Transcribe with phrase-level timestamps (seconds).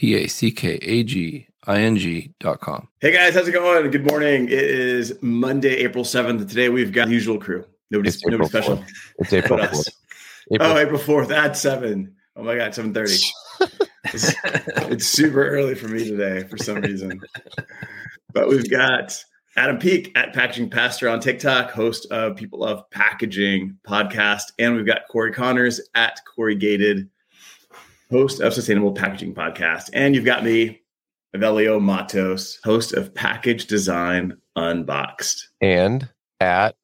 [0.00, 2.88] www.ororapackaging.com.
[3.00, 3.90] Hey guys, how's it going?
[3.90, 4.44] Good morning.
[4.46, 6.48] It is Monday, April 7th.
[6.48, 7.64] Today we've got the usual crew.
[7.90, 8.76] Nobody's, It's April nobody special.
[8.78, 8.88] 4th.
[9.18, 9.88] It's April 4th.
[10.52, 12.14] April Oh, April 4th at 7.
[12.36, 13.30] Oh my God, 7.30.
[14.12, 14.34] it's,
[14.90, 17.20] it's super early for me today for some reason.
[18.32, 19.16] But we've got
[19.56, 24.42] Adam Peek at Packaging Pastor on TikTok, host of People Love Packaging podcast.
[24.58, 27.08] And we've got Cory Connors at Corey Gated,
[28.10, 29.90] host of Sustainable Packaging podcast.
[29.92, 30.82] And you've got me,
[31.34, 35.48] Evelio Mattos, host of Package Design Unboxed.
[35.60, 36.08] and
[36.40, 36.76] at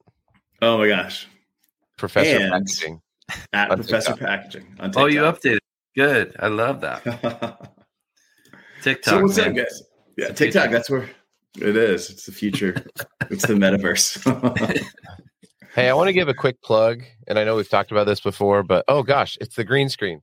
[0.63, 1.27] Oh my gosh.
[1.97, 3.01] Professor And- Packaging.
[3.53, 4.19] At Professor TikTok.
[4.29, 5.59] Packaging on Oh, you updated.
[5.97, 6.35] Good.
[6.41, 7.03] I love that.
[8.83, 9.15] TikTok.
[9.15, 9.51] so what's man.
[9.51, 9.83] up, guys?
[10.17, 10.63] Yeah, It's TikTok.
[10.65, 10.73] future.
[10.77, 11.11] That's where
[11.61, 12.11] it is.
[12.11, 12.75] It's the future.
[13.31, 14.85] it's the metaverse.
[15.75, 18.21] Hey, I want to give a quick plug, and I know we've talked about this
[18.21, 20.21] before, but oh gosh, it's the green screen.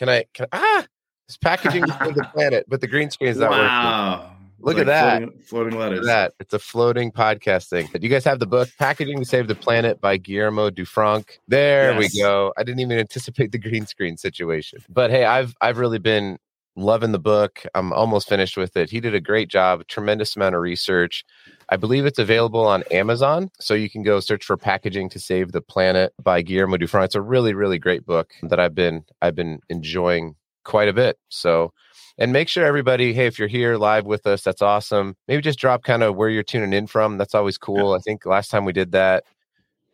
[0.00, 0.24] Can I?
[0.32, 0.86] Can ah?
[1.28, 3.64] It's packaging to save the planet, but the green screen is not working.
[3.66, 4.32] wow!
[4.60, 5.22] Look at that.
[5.44, 6.00] Floating, letters.
[6.00, 6.32] at that.
[6.40, 7.86] It's a floating podcast thing.
[7.92, 11.26] Do you guys have the book Packaging to Save the Planet by Guillermo Dufranc?
[11.48, 12.14] There Yes.
[12.14, 12.52] we go.
[12.56, 14.80] I didn't even anticipate the green screen situation.
[14.88, 16.38] But hey, I've I've really been
[16.82, 17.62] loving the book.
[17.74, 18.90] I'm almost finished with it.
[18.90, 21.24] He did a great job, tremendous amount of research.
[21.68, 25.52] I believe it's available on Amazon, so you can go search for Packaging to Save
[25.52, 27.04] the Planet by Guillermo Dufranc.
[27.04, 31.18] It's a really really great book that I've been I've been enjoying quite a bit.
[31.28, 31.72] So
[32.18, 35.16] and make sure everybody, hey, if you're here live with us, that's awesome.
[35.26, 37.16] Maybe just drop kind of where you're tuning in from.
[37.16, 37.94] That's always cool.
[37.94, 39.24] I think last time we did that,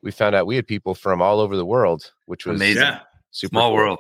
[0.03, 2.82] we found out we had people from all over the world, which was Amazing.
[2.82, 3.00] Yeah,
[3.31, 3.77] super Small cool.
[3.77, 3.99] world.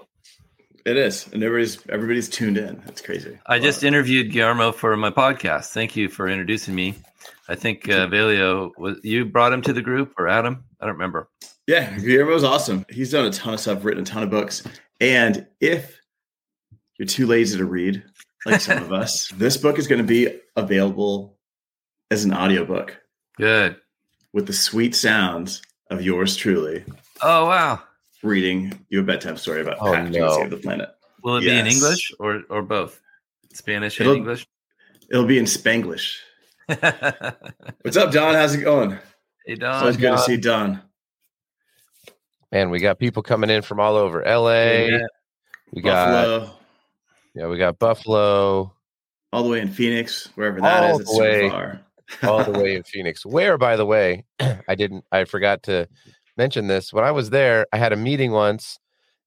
[0.86, 2.80] It is, and everybody's everybody's tuned in.
[2.86, 3.36] That's crazy.
[3.44, 5.72] I just interviewed Guillermo for my podcast.
[5.72, 6.94] Thank you for introducing me.
[7.48, 10.64] I think uh, Evelio was you brought him to the group or Adam?
[10.80, 11.28] I don't remember.
[11.66, 12.86] yeah, Guillermo's awesome.
[12.88, 14.62] He's done a ton of stuff, written a ton of books,
[15.00, 16.00] and if
[17.00, 18.04] you're too lazy to read,
[18.44, 21.36] like some of us, this book is going to be available
[22.12, 22.96] as an audiobook
[23.36, 23.76] Good.
[24.32, 26.84] with the sweet sounds of yours truly
[27.22, 27.82] Oh wow.
[28.22, 30.36] Reading you a bedtime story about Oh, packaging to no.
[30.36, 30.90] save the planet.
[31.22, 33.00] Will it be in English or or both?
[33.52, 34.46] Spanish and It'll- English?
[35.10, 36.16] It'll be in Spanglish.
[36.66, 38.34] What's up, Don?
[38.34, 38.98] How's it going?
[39.44, 39.74] It's Don.
[39.80, 40.82] always good to see Don.
[42.52, 44.86] Man, we got people coming in from all over LA.
[44.86, 44.98] Yeah.
[45.72, 46.56] We got
[47.34, 48.72] yeah, we got Buffalo,
[49.32, 50.94] all the way in Phoenix, wherever that is.
[50.94, 51.42] All It's the way.
[51.42, 51.50] super
[52.22, 52.28] far.
[52.30, 53.26] all the way in Phoenix.
[53.26, 54.24] Where, by the way,
[54.68, 55.86] I didn't, I forgot to
[56.36, 56.92] mention this.
[56.92, 58.78] When I was there, I had a meeting once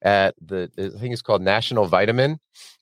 [0.01, 2.39] at the, I think it's called National Vitamin.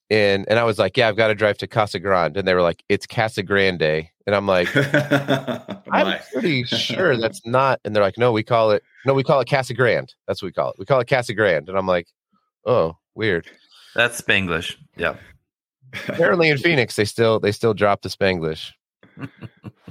[0.10, 2.38] And, and I was like, yeah, I've got to drive to Casa Grande.
[2.38, 4.08] And they were like, it's Casa Grande.
[4.26, 4.70] And I'm like,
[5.92, 7.80] I'm pretty sure that's not.
[7.84, 10.14] And they're like, no, we call it, no, we call it Casa Grande.
[10.28, 10.76] That's what we call it.
[10.80, 11.70] We call it Casa Grande.
[11.70, 12.08] And I'm like,
[12.66, 13.48] oh, weird.
[13.96, 14.76] That's Spanglish.
[14.96, 15.16] Yeah.
[16.08, 18.72] Apparently in Phoenix, they still, they still drop the Spanglish.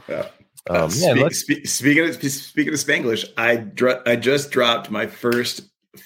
[0.09, 0.29] Yeah.
[0.69, 4.51] Um, Uh, man, speak- let's, spe- speaking of speaking of Spanglish, I dr- I just
[4.51, 5.63] dropped my first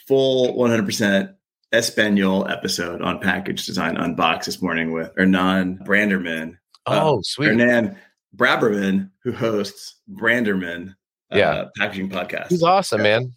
[0.07, 1.35] full 100%
[1.73, 6.57] Espanol episode on package design unbox this morning with Hernan Branderman,
[6.87, 7.47] oh, sweet.
[7.49, 7.97] Hernan
[8.37, 10.91] Braberman, who hosts Branderman,
[11.33, 11.65] uh, Yeah.
[11.79, 12.49] packaging podcast.
[12.49, 13.21] He's awesome, Yeah.
[13.21, 13.33] man.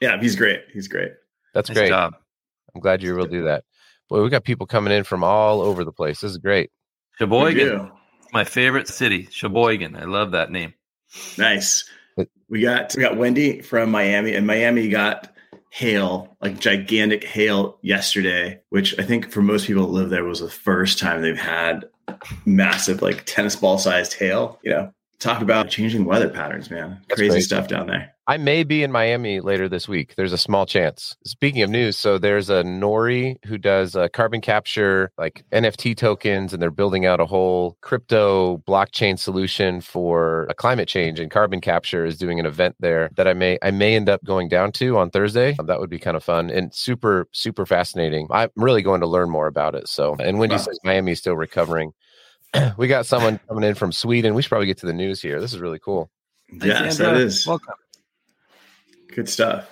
[0.00, 0.62] Yeah, he's great.
[0.72, 1.12] He's great.
[1.54, 1.88] That's Nice great.
[1.88, 2.14] job.
[2.74, 3.64] I'm glad you were able to do that.
[4.10, 6.20] Boy, we got people coming in from all over the place.
[6.20, 6.70] This is great.
[7.20, 7.90] We Sheboygan.
[8.34, 8.38] Do.
[8.38, 9.28] My favorite city.
[9.30, 9.96] Sheboygan.
[9.96, 10.74] I love that name.
[11.38, 11.84] Nice.
[12.48, 15.34] We got we got Wendy from Miami, and Miami got
[15.70, 20.40] hail, like gigantic hail yesterday, which I think for most people that live there was
[20.40, 21.84] the first time they've had
[22.46, 24.60] massive, like tennis ball sized hail.
[24.62, 27.00] You know, talk about changing weather patterns, man.
[27.08, 28.10] That's Crazy stuff down there.
[28.26, 30.14] I may be in Miami later this week.
[30.16, 31.14] There's a small chance.
[31.26, 36.54] Speaking of news, so there's a Nori who does uh, carbon capture, like NFT tokens,
[36.54, 41.60] and they're building out a whole crypto blockchain solution for uh, climate change and carbon
[41.60, 42.06] capture.
[42.06, 44.96] Is doing an event there that I may I may end up going down to
[44.96, 45.54] on Thursday.
[45.58, 48.26] Um, that would be kind of fun and super super fascinating.
[48.30, 49.86] I'm really going to learn more about it.
[49.86, 50.62] So, and Wendy Wow.
[50.62, 51.92] says Miami is still recovering.
[52.76, 54.34] we got someone coming in from Sweden.
[54.34, 55.40] We should probably get to the news here.
[55.40, 56.10] This is really cool.
[56.50, 57.24] Thanks, Yes, that Andrew.
[57.24, 57.46] is.
[57.46, 57.74] Welcome.
[59.14, 59.68] Good stuff.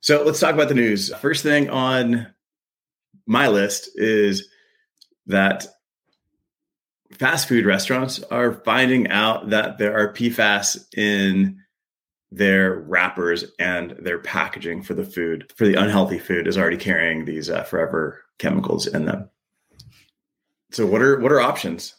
[0.00, 1.14] So let's talk about the news.
[1.16, 2.26] First thing on
[3.26, 4.48] my list is
[5.26, 5.66] that
[7.12, 11.58] fast food restaurants are finding out that there are PFAS in
[12.32, 17.24] their wrappers and their packaging for the food for the unhealthy food is already carrying
[17.24, 19.28] these uh, forever chemicals in them
[20.70, 21.96] so what are what are options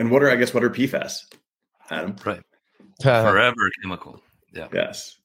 [0.00, 1.26] and what are i guess what are pfas
[1.90, 2.42] adam right
[3.00, 4.20] forever chemical
[4.52, 5.18] yeah yes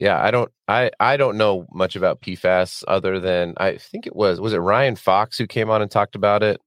[0.00, 4.14] yeah i don't i i don't know much about pfas other than i think it
[4.14, 6.60] was was it ryan fox who came on and talked about it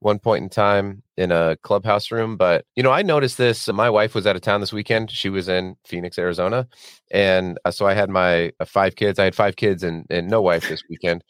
[0.00, 2.36] one point in time in a clubhouse room.
[2.36, 3.66] But, you know, I noticed this.
[3.68, 5.10] My wife was out of town this weekend.
[5.10, 6.68] She was in Phoenix, Arizona.
[7.10, 9.18] And uh, so I had my uh, five kids.
[9.18, 11.24] I had five kids and, and no wife this weekend.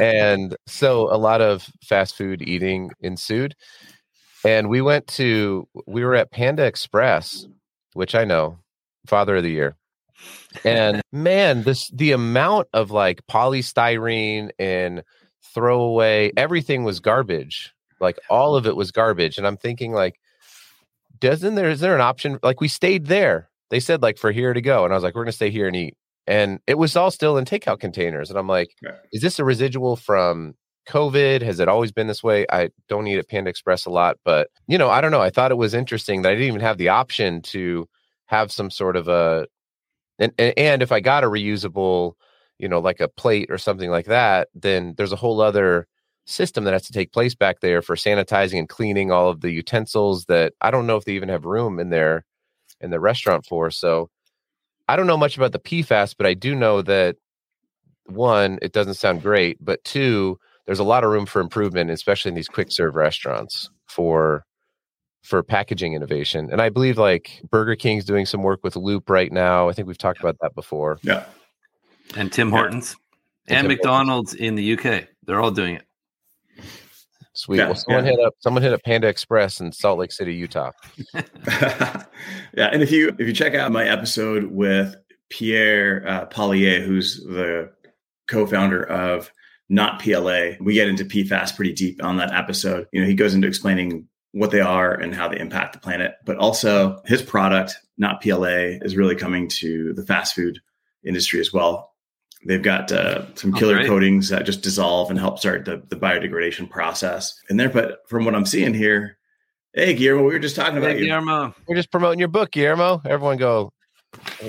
[0.00, 3.54] and so a lot of fast food eating ensued.
[4.46, 7.52] And we went to, we were at Panda Express, mm.
[7.94, 8.58] which I know,
[9.06, 9.76] father of the year.
[10.64, 15.02] And man, this, the amount of like polystyrene and
[15.54, 19.38] throwaway, everything was garbage like all of it was garbage.
[19.38, 20.18] And I'm thinking like,
[21.18, 22.38] doesn't there is there an option?
[22.42, 23.48] Like we stayed there.
[23.70, 24.84] They said like for here to go.
[24.84, 25.96] And I was like, we're gonna stay here and eat.
[26.26, 28.30] And it was all still in takeout containers.
[28.30, 28.96] And I'm like, yeah.
[29.12, 30.54] is this a residual from
[30.86, 31.42] COVID?
[31.42, 32.46] Has it always been this way?
[32.50, 35.20] I don't eat at Panda Express a lot, but you know, I don't know.
[35.20, 37.88] I thought it was interesting that I didn't even have the option to
[38.26, 39.46] have some sort of a
[40.18, 42.14] and and if I got a reusable,
[42.58, 45.86] you know, like a plate or something like that, then there's a whole other
[46.26, 49.50] system that has to take place back there for sanitizing and cleaning all of the
[49.50, 52.24] utensils that I don't know if they even have room in their
[52.80, 53.70] in the restaurant for.
[53.70, 54.10] So
[54.88, 57.16] I don't know much about the PFAS, but I do know that
[58.06, 62.30] one, it doesn't sound great, but two, there's a lot of room for improvement, especially
[62.30, 64.44] in these quick serve restaurants for
[65.22, 66.48] for packaging innovation.
[66.52, 69.68] And I believe like Burger King's doing some work with Loop right now.
[69.68, 70.98] I think we've talked about that before.
[71.02, 71.24] Yeah.
[72.16, 72.94] And Tim Hortons
[73.48, 74.48] and, and McDonald's Hortons.
[74.48, 75.08] in the UK.
[75.24, 75.82] They're all doing it.
[77.32, 77.58] Sweet.
[77.58, 78.12] Yeah, well, someone yeah.
[78.12, 80.70] hit up someone hit up Panda Express in Salt Lake City, Utah.
[81.14, 82.04] yeah,
[82.56, 84.96] and if you if you check out my episode with
[85.28, 87.70] Pierre uh, Paslier, who's the
[88.26, 89.30] co-founder of
[89.70, 92.86] Notpla, we get into PFAS pretty deep on that episode.
[92.92, 96.14] You know, he goes into explaining what they are and how they impact the planet,
[96.24, 100.60] but also his product, Notpla, is really coming to the fast food
[101.04, 101.94] industry as well.
[102.44, 105.82] They've got uh, some oh, killer oh, coatings that just dissolve and help start the,
[105.88, 107.70] the biodegradation process in there.
[107.70, 109.18] But from what I'm seeing here,
[109.72, 111.04] hey Guillermo, we were just talking about hey, you.
[111.06, 111.54] Guillermo.
[111.66, 113.00] We're just promoting your book, Guillermo.
[113.04, 113.72] Everyone go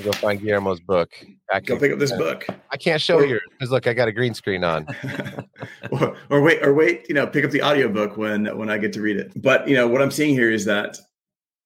[0.02, 1.10] go find Guillermo's book.
[1.50, 2.46] Back go pick up this book.
[2.70, 4.86] I can't show or, you because look, I got a green screen on.
[5.90, 8.92] or, or, wait, or wait, you know, pick up the audiobook when when I get
[8.94, 9.32] to read it.
[9.40, 10.98] But you know, what I'm seeing here is that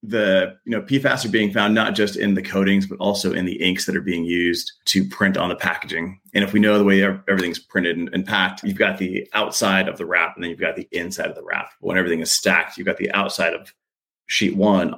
[0.03, 3.45] the you know PFAS are being found not just in the coatings but also in
[3.45, 6.21] the inks that are being used to print on the packaging.
[6.35, 9.89] And if we know the way everything's printed and, and, packed, you've got the outside
[9.89, 11.71] of the wrap and then you've got the inside of the wrap.
[11.81, 13.73] When everything is stacked, you've got the outside of
[14.27, 14.95] sheet one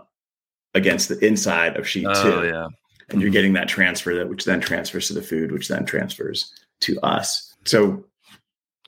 [0.75, 2.47] against the inside of sheet oh, two.
[2.47, 2.69] Yeah.
[3.11, 6.53] And you're getting that transfer that which then transfers to the food, which then transfers
[6.81, 7.55] to us.
[7.65, 8.05] So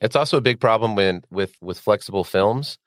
[0.01, 2.77] it's also a big problem when with with flexible films.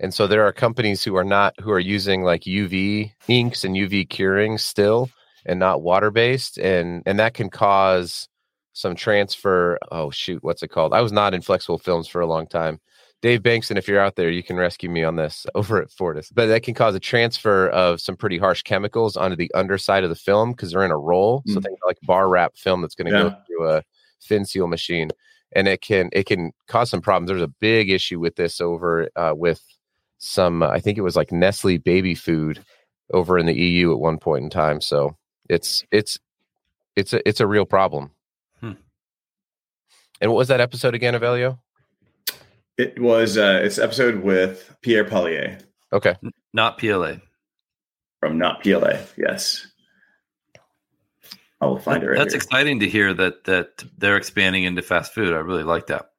[0.00, 3.74] And so there are companies who are not who are using like UV inks and
[3.74, 5.10] UV curing still
[5.46, 8.28] and not water based and and that can cause
[8.72, 9.78] some transfer.
[9.90, 10.92] Oh shoot what's it called?
[10.92, 12.80] I was not in flexible films for a long time
[13.20, 16.30] Dave Bankston if you're out there you can rescue me on this over at Fortis
[16.30, 20.10] but that can cause a transfer of some pretty harsh chemicals onto the underside of
[20.10, 21.54] the film because they're in a roll mm.
[21.54, 23.22] so think like bar wrap film that's going to yeah.
[23.24, 23.82] go through a
[24.20, 25.10] fin seal machine
[25.52, 29.08] and it can it can cause some problems there's a big issue with this over
[29.16, 29.62] uh, with
[30.18, 32.62] some i think it was like nestle baby food
[33.12, 35.16] over in the eu at one point in time so
[35.48, 36.18] it's it's
[36.96, 38.10] it's a it's a real problem
[38.60, 38.72] hmm.
[40.20, 41.58] and what was that episode again evelio
[42.78, 45.60] it was uh it's episode with pierre paslier
[45.92, 46.14] okay
[46.56, 47.20] notpla
[48.20, 49.66] from notpla yes
[51.60, 52.08] I will find it.
[52.08, 52.38] Right That's here.
[52.38, 55.32] exciting to hear that that they're expanding into fast food.
[55.34, 56.10] I really like that.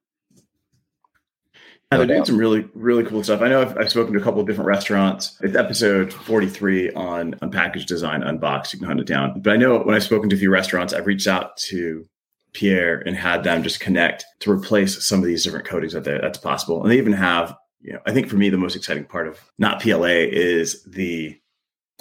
[1.91, 3.41] Yeah, they're doing some really, really cool stuff.
[3.41, 5.39] I know I've, I've, spoken to a couple of different restaurants.
[5.41, 8.73] It's episode 43 on, on package design unboxed.
[8.73, 9.41] You can hunt it down.
[9.41, 12.07] But I know when I've spoken to a few restaurants, I've reached out to
[12.53, 16.37] Pierre and had them just connect to replace some of these different coatings that that's
[16.37, 16.81] possible.
[16.81, 19.39] And they even have, you know, I think for me, the most exciting part of
[19.61, 21.39] Notpla is the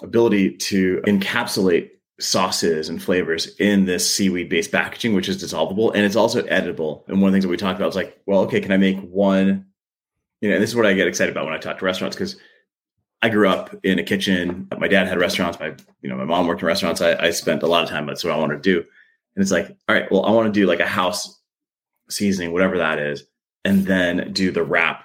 [0.03, 1.91] ability to encapsulate
[2.21, 7.07] sauces and flavors in this seaweed based packaging, which is dissolvable and it's also editable.
[7.09, 8.77] And one of the things that we talked about was like, well, okay, can I
[8.77, 9.67] make one
[10.41, 12.37] you know, this is what I get excited about when I talk to restaurants because
[13.23, 14.69] I grew up in a kitchen.
[14.79, 15.59] My dad had restaurants.
[15.59, 17.01] My, you know, my mom worked in restaurants.
[17.01, 18.07] I, I spent a lot of time.
[18.07, 18.85] That's what I wanted to do.
[19.39, 21.41] And it's like, all right, well, I want to do like a house
[22.11, 23.23] seasoning, whatever that is,
[23.65, 25.05] and then do the wrap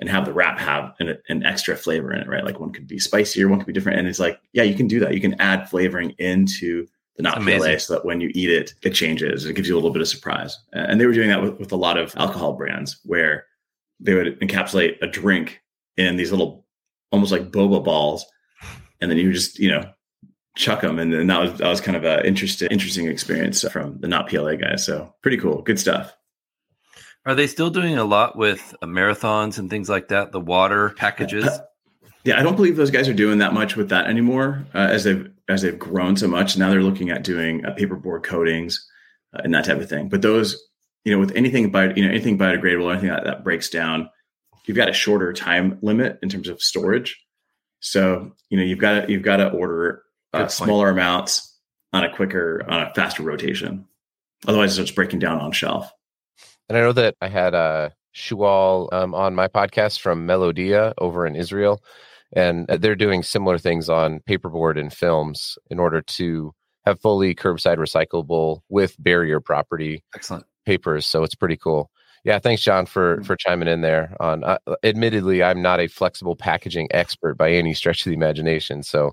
[0.00, 2.44] and have the wrap have an, an, extra flavor in it, right?
[2.44, 4.00] Like one could be spicier, one could be different.
[4.00, 5.14] And it's like, yeah, you can do that.
[5.14, 9.46] You can add flavoring into the Notpla so that when you eat it, it changes.
[9.46, 10.58] It gives you a little bit of surprise.
[10.72, 13.46] And they were doing that with, with a lot of alcohol brands where
[14.00, 15.60] they would encapsulate a drink
[15.96, 16.66] in these little,
[17.12, 18.26] almost like boba balls.
[19.00, 19.88] And then you just, you know,
[20.58, 20.98] chuck them.
[20.98, 24.60] And then that was, that was kind of an interesting, interesting experience from the Notpla
[24.60, 24.84] guys.
[24.84, 25.62] So pretty cool.
[25.62, 26.14] Good stuff.
[27.24, 30.32] Are they still doing a lot with uh, marathons and things like that?
[30.32, 31.44] The water packages.
[31.44, 31.64] Uh,
[32.24, 34.66] yeah, I don't believe those guys are doing that much with that anymore.
[34.74, 38.22] Uh, as they've as they've grown so much, now they're looking at doing uh, paperboard
[38.22, 38.86] coatings
[39.34, 40.08] uh, and that type of thing.
[40.08, 40.60] But those,
[41.04, 44.10] you know, with anything bio, you know, anything biodegradable, or anything that, that breaks down,
[44.66, 47.18] you've got a shorter time limit in terms of storage.
[47.80, 51.56] So you know, you've got to you've got to order uh, smaller amounts
[51.92, 53.86] on a quicker on a faster rotation.
[54.46, 55.90] Otherwise, it starts breaking down on shelf.
[56.68, 61.26] And I know that I had uh, Shaul um, on my podcast from Melodea over
[61.26, 61.82] in Israel,
[62.32, 66.52] and uh, they're doing similar things on paperboard and films in order to
[66.84, 70.04] have fully curbside recyclable with barrier property.
[70.14, 71.06] Excellent papers.
[71.06, 71.90] So it's pretty cool.
[72.24, 73.24] Yeah, thanks, John, for mm-hmm.
[73.24, 74.14] for chiming in there.
[74.20, 78.82] On uh, admittedly, I'm not a flexible packaging expert by any stretch of the imagination,
[78.82, 79.12] so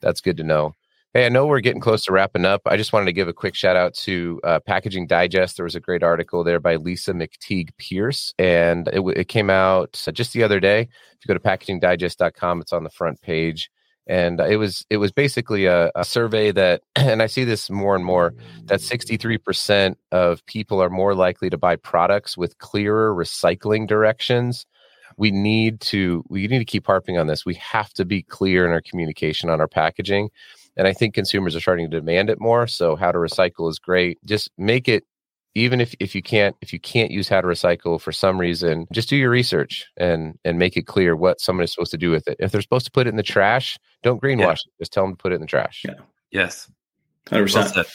[0.00, 0.74] that's good to know.
[1.12, 2.62] Hey, I know we're getting close to wrapping up.
[2.66, 5.56] I just wanted to give a quick shout out to uh, Packaging Digest.
[5.56, 10.00] There was a great article there by Lisa McTigue Pierce, and it, it came out
[10.12, 10.82] just the other day.
[10.82, 13.72] If you go to packagingdigest.com, it's on the front page,
[14.06, 17.96] and it was it was basically a, a survey that, and I see this more
[17.96, 18.32] and more,
[18.66, 24.64] that 63% of people are more likely to buy products with clearer recycling directions
[25.20, 28.66] we need to we need to keep harping on this we have to be clear
[28.66, 30.30] in our communication on our packaging
[30.76, 32.66] and I think consumers are starting to demand it more.
[32.66, 34.18] So how to recycle is great.
[34.24, 35.04] Just make it
[35.56, 38.86] even if, if you can't if you can't use how to recycle for some reason,
[38.92, 42.10] just do your research and and make it clear what someone is supposed to do
[42.10, 42.36] with it.
[42.38, 44.52] If they're supposed to put it in the trash, don't greenwash yeah.
[44.52, 44.78] it.
[44.78, 45.82] Just tell them to put it in the trash.
[45.84, 45.94] Yeah.
[46.30, 46.70] Yes.
[47.28, 47.86] Hundred percent.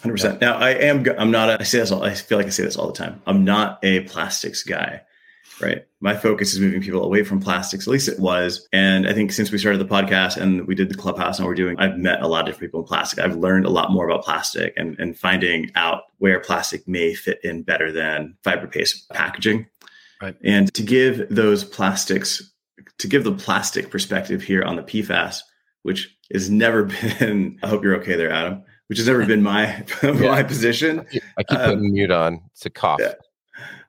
[0.00, 0.40] Hundred percent.
[0.40, 1.04] Now I am.
[1.18, 1.50] I'm not.
[1.50, 1.92] A, I say this.
[1.92, 3.22] All, I feel like I say this all the time.
[3.26, 5.02] I'm not a plastics guy
[5.60, 5.84] right?
[6.00, 7.86] My focus is moving people away from plastics.
[7.86, 8.66] At least it was.
[8.72, 11.54] And I think since we started the podcast and we did the clubhouse and we're
[11.54, 13.18] doing, I've met a lot of different people in plastic.
[13.18, 17.38] I've learned a lot more about plastic and, and finding out where plastic may fit
[17.44, 19.66] in better than fiber based packaging.
[20.20, 20.36] Right.
[20.44, 22.52] And to give those plastics,
[22.98, 25.40] to give the plastic perspective here on the PFAS,
[25.82, 26.84] which has never
[27.18, 30.42] been, I hope you're okay there, Adam, which has never been my, my yeah.
[30.42, 31.00] position.
[31.00, 32.40] I keep, I keep putting um, mute on.
[32.64, 33.00] A cough.
[33.00, 33.14] Yeah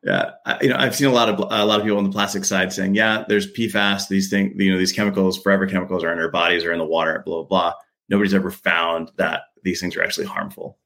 [0.06, 2.12] yeah, I, you know, I've seen a lot of a lot of people on the
[2.12, 4.08] plastic side saying, "Yeah, there's PFAS.
[4.08, 6.86] These things, you know, these chemicals, forever chemicals, are in our bodies or in the
[6.86, 7.24] water.
[7.26, 7.74] Blah blah blah."
[8.08, 10.78] Nobody's ever found that these things are actually harmful.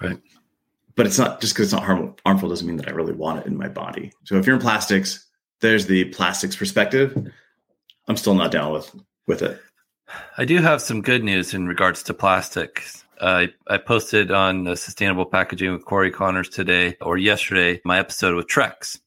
[0.00, 0.18] Right.
[0.96, 2.18] But it's not just because it's not harmful.
[2.26, 4.12] Harmful doesn't mean that I really want it in my body.
[4.24, 5.24] So if you're in plastics,
[5.60, 7.16] there's the plastics perspective.
[8.08, 8.92] I'm still not down with
[9.28, 9.60] with it.
[10.36, 13.01] I do have some good news in regards to plastics.
[13.22, 18.34] I, I posted on the sustainable packaging with Cory Connors today or yesterday my episode
[18.34, 18.98] with Trex.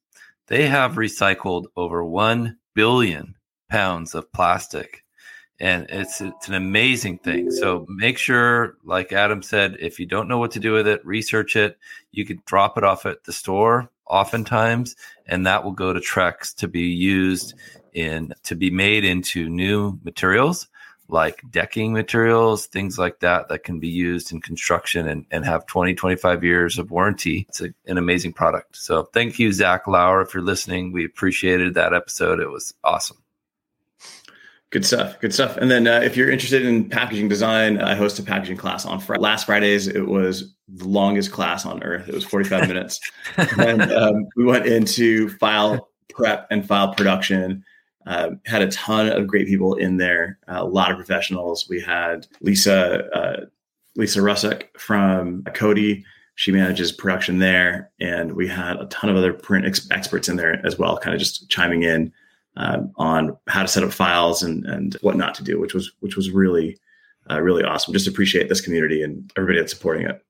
[0.47, 3.35] They have recycled over 1 billion
[3.69, 5.03] pounds of plastic.
[5.59, 7.51] And it's it's an amazing thing.
[7.51, 11.05] So make sure, like Adam said, if you don't know what to do with it,
[11.05, 11.77] research it.
[12.11, 16.53] You could drop it off at the store oftentimes, and that will go to Trex
[16.55, 17.53] to be used
[17.93, 20.67] in to be made into new materials
[21.07, 25.65] like decking materials, things like that, that can be used in construction and, and have
[25.67, 27.45] 20, 25 years of warranty.
[27.49, 28.75] It's a, an amazing product.
[28.75, 30.91] So thank you, Zach Lauer, if you're listening.
[30.91, 32.39] We appreciated that episode.
[32.39, 33.17] It was awesome.
[34.71, 35.19] Good stuff.
[35.21, 35.57] Good stuff.
[35.57, 38.99] And then uh, if you're interested in packaging design, I host a packaging class on
[38.99, 39.21] Friday.
[39.21, 42.09] Last Fridays, it was the longest class on earth.
[42.09, 42.99] It was 45 minutes.
[43.37, 47.63] and um, we went into file prep and file production
[48.05, 51.67] uh, had a ton of great people in there, uh, a lot of professionals.
[51.69, 53.45] We had Lisa uh,
[53.95, 56.05] Lisa Russick from Cody.
[56.35, 60.35] She manages production there, and we had a ton of other print ex- experts in
[60.35, 62.11] there as well, kind of just chiming in
[62.57, 65.91] um, on how to set up files and and what not to do, which was
[66.01, 66.77] which was really
[67.29, 67.93] uh, really awesome.
[67.93, 70.23] Just appreciate this community and everybody that's supporting it.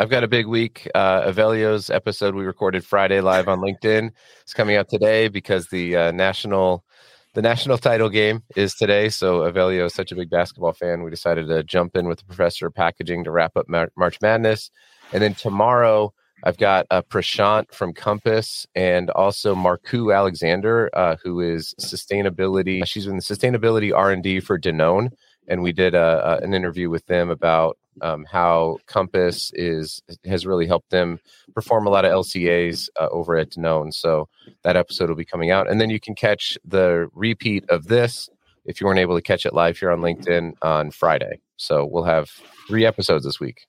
[0.00, 0.90] I've got a big week.
[0.94, 4.10] Uh, Evelio's episode we recorded Friday live on LinkedIn
[4.46, 6.86] is coming out today because the uh, national
[7.34, 9.10] the national title game is today.
[9.10, 11.02] So Avelio is such a big basketball fan.
[11.02, 14.16] We decided to jump in with the professor of packaging to wrap up Mar- March
[14.22, 14.70] Madness.
[15.12, 16.14] And then tomorrow,
[16.44, 22.86] I've got uh, Prashant from Compass and also Marku Alexander, uh, who is sustainability.
[22.86, 25.10] She's in the sustainability R and D for Danone,
[25.50, 30.46] and we did a, a, an interview with them about um, how Compass is has
[30.46, 31.18] really helped them
[31.54, 33.92] perform a lot of LCAs uh, over at Danone.
[33.92, 34.28] So
[34.62, 38.30] that episode will be coming out, and then you can catch the repeat of this
[38.64, 41.40] if you weren't able to catch it live here on LinkedIn on Friday.
[41.56, 42.30] So we'll have
[42.68, 43.66] three episodes this week.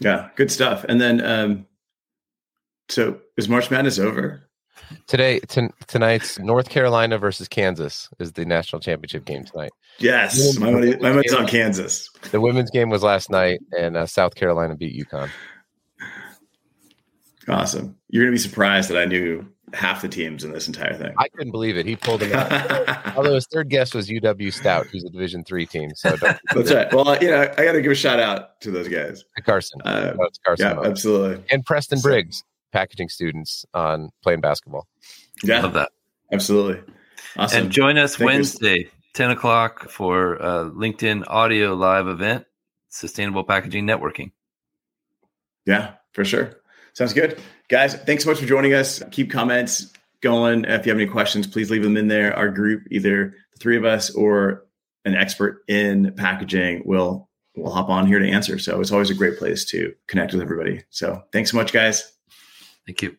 [0.00, 0.84] Yeah, good stuff.
[0.88, 1.66] And then, um,
[2.88, 4.48] so is March Madness over?
[5.06, 9.72] Today, t- tonight's North Carolina versus Kansas is the national championship game tonight.
[9.98, 12.10] Yes, my money, my money's on Kansas.
[12.30, 15.30] The women's game was last night, and uh, South Carolina beat UConn.
[17.48, 17.96] Awesome.
[18.08, 21.14] You're gonna be surprised that I knew half the teams in this entire thing.
[21.18, 21.86] I couldn't believe it.
[21.86, 23.16] He pulled them out.
[23.16, 25.90] Although his third guess was UW Stout, who's a Division three team.
[25.94, 26.92] So that's right.
[26.92, 29.24] Well, you know, I got to give a shout out to those guys.
[29.44, 29.80] Carson.
[29.82, 30.76] Uh, Carson.
[30.76, 31.44] Yeah, absolutely.
[31.50, 34.86] And Preston Briggs, packaging students on playing basketball.
[35.42, 35.90] Yeah, love that.
[36.32, 36.82] Absolutely.
[37.36, 37.64] Awesome.
[37.64, 38.90] And join us Thank Wednesday, you.
[39.14, 42.44] 10 o'clock for uh, LinkedIn audio live event,
[42.88, 44.32] Sustainable Packaging Networking.
[45.66, 46.60] Yeah, for sure.
[46.94, 47.40] Sounds good.
[47.68, 49.02] Guys, thanks so much for joining us.
[49.12, 50.64] Keep comments going.
[50.64, 52.36] If you have any questions, please leave them in there.
[52.36, 54.66] Our group, either the three of us or
[55.04, 58.58] an expert in packaging, will will hop on here to answer.
[58.58, 60.82] So it's always a great place to connect with everybody.
[60.90, 62.12] So thanks so much, guys.
[62.84, 63.16] Thank you.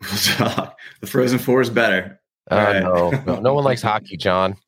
[0.00, 0.10] We'll
[0.48, 0.78] talk.
[1.00, 2.20] the Frozen Four is better.
[2.50, 2.82] Uh, right.
[2.82, 4.56] no, no, no one likes hockey, John.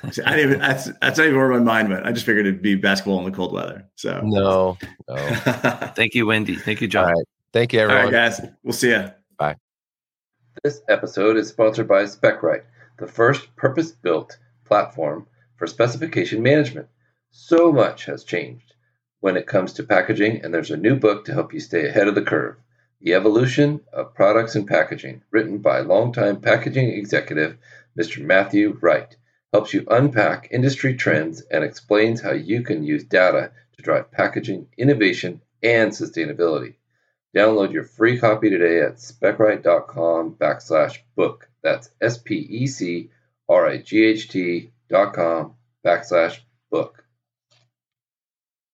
[0.02, 2.06] I didn't even, that's that's not even where my mind went.
[2.06, 3.86] I just figured it'd be basketball in the cold weather.
[3.96, 5.16] So no, no.
[5.96, 6.56] Thank you, Wendy.
[6.56, 7.14] Thank you, John.
[7.52, 8.06] Thank you, everyone.
[8.06, 8.40] All right, guys.
[8.62, 9.10] We'll see you.
[9.38, 9.56] Bye.
[10.62, 12.62] This episode is sponsored by Specright,
[12.98, 16.86] the first purpose-built platform for specification management.
[17.30, 18.74] So much has changed
[19.20, 22.08] when it comes to packaging, and there's a new book to help you stay ahead
[22.08, 22.56] of the curve.
[23.02, 27.56] The Evolution of Products and Packaging, written by longtime packaging executive
[27.98, 28.22] Mr.
[28.22, 29.16] Matthew Wright,
[29.54, 34.66] helps you unpack industry trends and explains how you can use data to drive packaging
[34.76, 36.74] innovation and sustainability.
[37.34, 41.48] Download your free copy today at specright.com backslash book.
[41.62, 43.08] That's S P E C
[43.48, 47.02] R I G H T dot com backslash book.